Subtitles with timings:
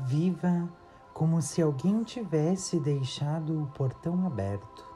[0.00, 0.68] Viva
[1.12, 4.90] como se alguém tivesse deixado o portão aberto.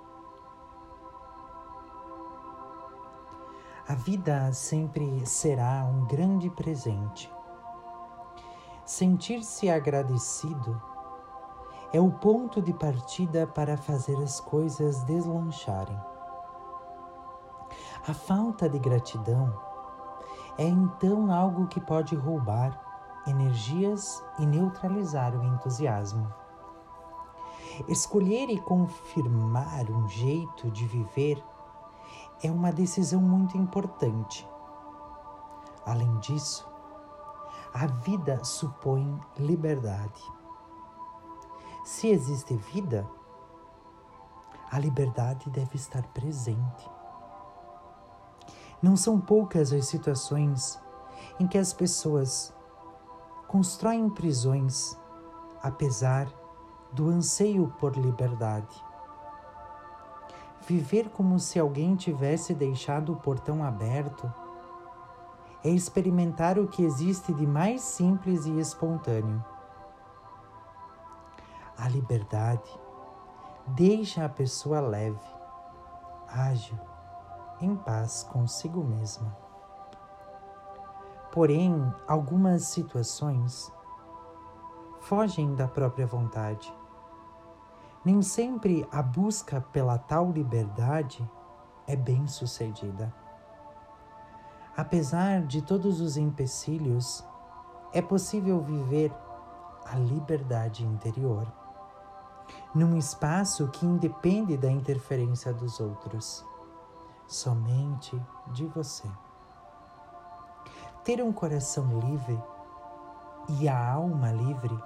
[3.86, 7.32] A vida sempre será um grande presente.
[8.84, 10.80] Sentir-se agradecido
[11.92, 15.98] é o ponto de partida para fazer as coisas deslancharem.
[18.08, 19.56] A falta de gratidão
[20.58, 22.85] é então algo que pode roubar
[23.26, 26.32] energias e neutralizar o entusiasmo.
[27.88, 31.42] Escolher e confirmar um jeito de viver
[32.42, 34.48] é uma decisão muito importante.
[35.84, 36.66] Além disso,
[37.74, 40.22] a vida supõe liberdade.
[41.84, 43.08] Se existe vida,
[44.70, 46.90] a liberdade deve estar presente.
[48.82, 50.80] Não são poucas as situações
[51.38, 52.55] em que as pessoas
[53.48, 54.96] constroem prisões
[55.62, 56.28] apesar
[56.92, 58.84] do anseio por liberdade.
[60.66, 64.32] Viver como se alguém tivesse deixado o portão aberto
[65.62, 69.44] é experimentar o que existe de mais simples e espontâneo.
[71.78, 72.70] A liberdade
[73.68, 75.18] deixa a pessoa leve,
[76.28, 76.78] ágil,
[77.60, 79.45] em paz consigo mesma.
[81.36, 83.70] Porém, algumas situações
[85.00, 86.74] fogem da própria vontade.
[88.02, 91.30] Nem sempre a busca pela tal liberdade
[91.86, 93.14] é bem sucedida.
[94.74, 97.22] Apesar de todos os empecilhos,
[97.92, 99.12] é possível viver
[99.84, 101.46] a liberdade interior,
[102.74, 106.42] num espaço que independe da interferência dos outros,
[107.26, 108.18] somente
[108.54, 109.06] de você.
[111.06, 112.36] Ter um coração livre
[113.48, 114.76] e a alma livre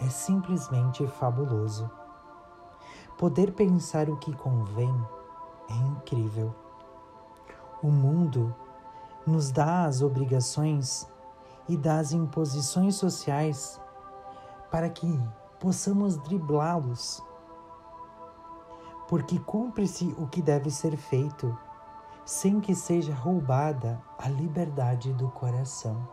[0.00, 1.88] é simplesmente fabuloso.
[3.16, 4.92] Poder pensar o que convém
[5.70, 6.52] é incrível.
[7.80, 8.52] O mundo
[9.24, 11.08] nos dá as obrigações
[11.68, 13.80] e dá as imposições sociais
[14.68, 15.06] para que
[15.60, 17.22] possamos driblá-los.
[19.06, 21.56] Porque cumpre-se o que deve ser feito
[22.24, 26.06] sem que seja roubada a liberdade do coração.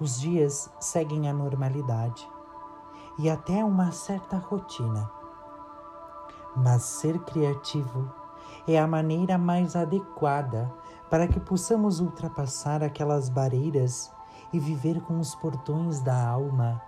[0.00, 2.28] Os dias seguem a normalidade
[3.18, 5.10] e até uma certa rotina.
[6.54, 8.10] Mas ser criativo
[8.66, 10.72] é a maneira mais adequada
[11.10, 14.12] para que possamos ultrapassar aquelas barreiras
[14.52, 16.80] e viver com os portões da alma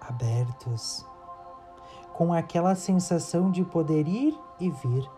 [0.00, 1.06] abertos,
[2.12, 5.10] com aquela sensação de poder ir e vir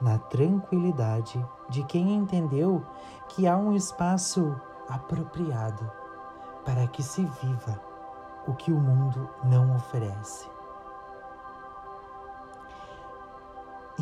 [0.00, 2.84] na tranquilidade de quem entendeu
[3.28, 5.90] que há um espaço apropriado
[6.64, 7.80] para que se viva
[8.46, 10.48] o que o mundo não oferece.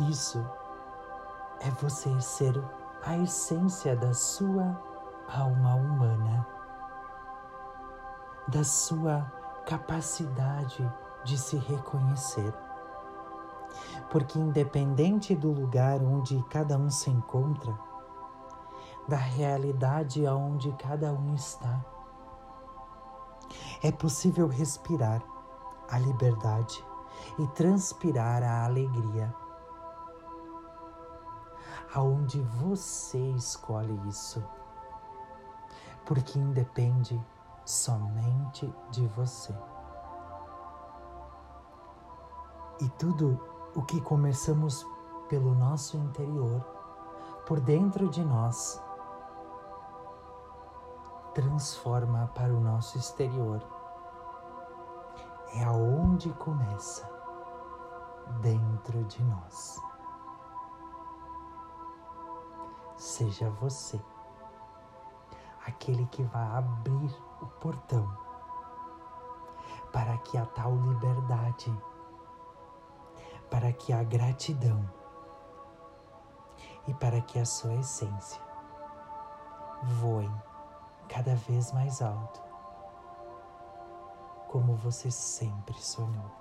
[0.09, 0.43] Isso
[1.59, 2.63] é você ser
[3.03, 4.79] a essência da sua
[5.27, 6.47] alma humana,
[8.47, 9.29] da sua
[9.65, 10.89] capacidade
[11.23, 12.53] de se reconhecer
[14.09, 17.77] porque, independente do lugar onde cada um se encontra,
[19.07, 21.83] da realidade aonde cada um está,
[23.83, 25.21] é possível respirar
[25.89, 26.83] a liberdade
[27.39, 29.33] e transpirar a alegria.
[31.93, 34.43] Aonde você escolhe isso,
[36.05, 37.19] porque independe
[37.65, 39.55] somente de você.
[42.81, 44.85] E tudo o que começamos
[45.27, 46.61] pelo nosso interior,
[47.45, 48.81] por dentro de nós,
[51.33, 53.61] transforma para o nosso exterior.
[55.53, 57.09] É aonde começa,
[58.41, 59.81] dentro de nós.
[62.97, 63.99] Seja você
[65.65, 68.11] aquele que vai abrir o portão
[69.91, 71.75] para que a tal liberdade
[73.49, 74.87] para que a gratidão
[76.87, 78.41] e para que a sua essência
[80.01, 80.31] voem
[81.07, 82.41] cada vez mais alto,
[84.47, 86.38] como você sempre sonhou.